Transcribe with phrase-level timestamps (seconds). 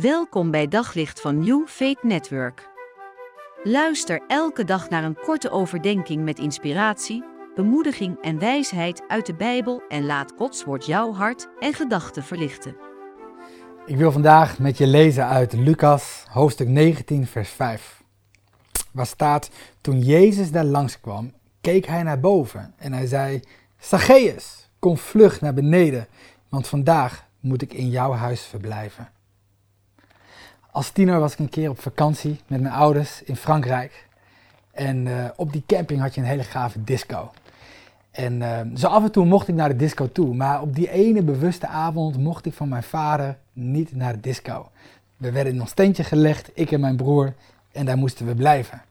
[0.00, 2.68] Welkom bij Daglicht van New Faith Network.
[3.62, 7.24] Luister elke dag naar een korte overdenking met inspiratie,
[7.54, 12.76] bemoediging en wijsheid uit de Bijbel en laat Gods woord jouw hart en gedachten verlichten.
[13.86, 18.02] Ik wil vandaag met je lezen uit Lucas, hoofdstuk 19, vers 5.
[18.92, 19.50] Waar staat:
[19.80, 23.40] Toen Jezus daar langskwam, keek hij naar boven en hij zei:
[23.78, 26.06] Zacchaeus, kom vlug naar beneden,
[26.48, 29.14] want vandaag moet ik in jouw huis verblijven.
[30.76, 34.06] Als tiener was ik een keer op vakantie met mijn ouders in Frankrijk.
[34.70, 37.30] En uh, op die camping had je een hele gave disco.
[38.10, 40.34] En uh, zo af en toe mocht ik naar de disco toe.
[40.34, 44.70] Maar op die ene bewuste avond mocht ik van mijn vader niet naar de disco.
[45.16, 47.34] We werden in ons tentje gelegd, ik en mijn broer.
[47.72, 48.82] En daar moesten we blijven.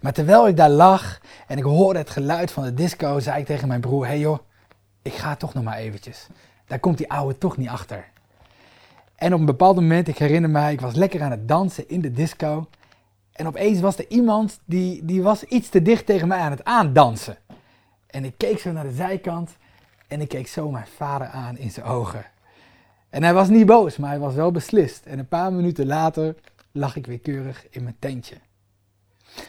[0.00, 3.46] Maar terwijl ik daar lag en ik hoorde het geluid van de disco, zei ik
[3.46, 4.38] tegen mijn broer: Hé hey joh,
[5.02, 6.26] ik ga toch nog maar eventjes.
[6.66, 8.12] Daar komt die ouwe toch niet achter.
[9.14, 12.00] En op een bepaald moment, ik herinner mij, ik was lekker aan het dansen in
[12.00, 12.68] de disco.
[13.32, 16.64] En opeens was er iemand die, die was iets te dicht tegen mij aan het
[16.64, 17.36] aandansen.
[18.06, 19.56] En ik keek zo naar de zijkant
[20.08, 22.24] en ik keek zo mijn vader aan in zijn ogen.
[23.10, 25.06] En hij was niet boos, maar hij was wel beslist.
[25.06, 26.34] En een paar minuten later
[26.72, 28.36] lag ik weer keurig in mijn tentje.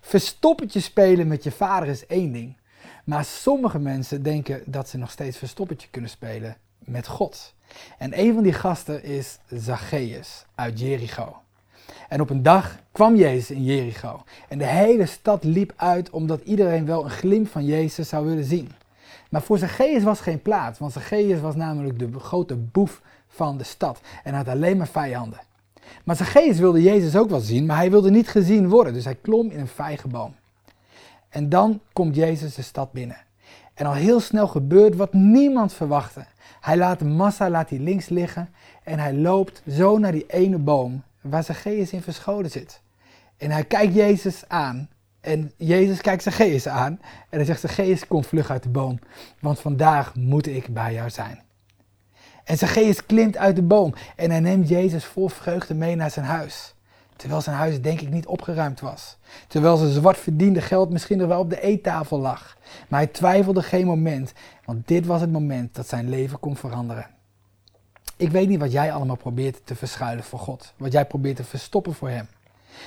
[0.00, 2.56] Verstoppertje spelen met je vader is één ding.
[3.04, 7.54] Maar sommige mensen denken dat ze nog steeds verstoppertje kunnen spelen met God.
[7.98, 11.36] En een van die gasten is Zacchaeus uit Jericho.
[12.08, 14.22] En op een dag kwam Jezus in Jericho.
[14.48, 18.44] En de hele stad liep uit omdat iedereen wel een glimp van Jezus zou willen
[18.44, 18.70] zien.
[19.30, 23.64] Maar voor Zacchaeus was geen plaats, want Zacchaeus was namelijk de grote boef van de
[23.64, 25.40] stad en had alleen maar vijanden.
[26.04, 29.14] Maar Zacchaeus wilde Jezus ook wel zien, maar hij wilde niet gezien worden, dus hij
[29.14, 30.34] klom in een vijgenboom.
[31.28, 33.26] En dan komt Jezus de stad binnen.
[33.78, 36.26] En al heel snel gebeurt wat niemand verwachtte.
[36.60, 38.48] Hij laat de massa laat hij links liggen
[38.84, 42.80] en hij loopt zo naar die ene boom waar Zacchaeus in verscholen zit.
[43.36, 44.88] En hij kijkt Jezus aan
[45.20, 48.98] en Jezus kijkt Zacchaeus aan en hij zegt Zacchaeus kom vlug uit de boom,
[49.40, 51.42] want vandaag moet ik bij jou zijn.
[52.44, 56.26] En Zacchaeus klimt uit de boom en hij neemt Jezus vol vreugde mee naar zijn
[56.26, 56.74] huis.
[57.18, 59.16] Terwijl zijn huis denk ik niet opgeruimd was.
[59.46, 62.56] Terwijl zijn zwart verdiende geld misschien nog wel op de eettafel lag.
[62.88, 64.32] Maar hij twijfelde geen moment,
[64.64, 67.06] want dit was het moment dat zijn leven kon veranderen.
[68.16, 70.72] Ik weet niet wat jij allemaal probeert te verschuilen voor God.
[70.76, 72.28] Wat jij probeert te verstoppen voor Hem.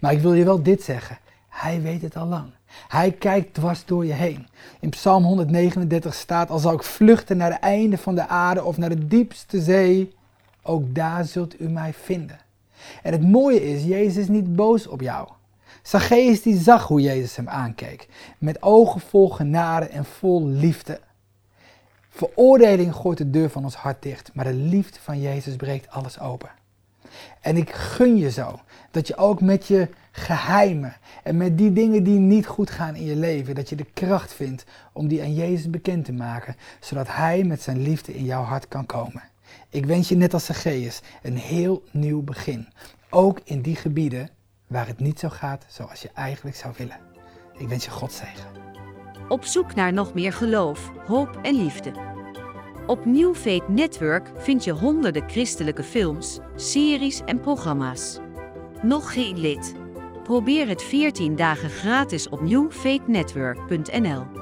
[0.00, 1.18] Maar ik wil je wel dit zeggen.
[1.48, 2.50] Hij weet het al lang.
[2.88, 4.48] Hij kijkt dwars door je heen.
[4.80, 8.76] In Psalm 139 staat: Als zou ik vluchten naar het einde van de aarde of
[8.76, 10.14] naar de diepste zee,
[10.62, 12.38] ook daar zult u mij vinden.
[13.02, 15.28] En het mooie is, Jezus is niet boos op jou.
[15.82, 21.00] Zacchaeus die zag hoe Jezus hem aankeek, met ogen vol genade en vol liefde.
[22.08, 26.20] Veroordeling gooit de deur van ons hart dicht, maar de liefde van Jezus breekt alles
[26.20, 26.50] open.
[27.40, 28.60] En ik gun je zo
[28.90, 33.04] dat je ook met je geheimen en met die dingen die niet goed gaan in
[33.04, 37.06] je leven, dat je de kracht vindt om die aan Jezus bekend te maken, zodat
[37.08, 39.22] Hij met zijn liefde in jouw hart kan komen.
[39.68, 42.68] Ik wens je net als Zacchaeus een heel nieuw begin.
[43.10, 44.30] Ook in die gebieden
[44.66, 47.00] waar het niet zo gaat zoals je eigenlijk zou willen.
[47.58, 48.50] Ik wens je God zegen.
[49.28, 51.92] Op zoek naar nog meer geloof, hoop en liefde.
[52.86, 58.18] Op New Faith Network vind je honderden christelijke films, series en programma's.
[58.82, 59.74] Nog geen lid?
[60.22, 64.41] Probeer het 14 dagen gratis op newfaithnetwork.nl.